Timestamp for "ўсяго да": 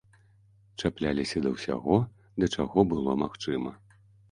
1.57-2.51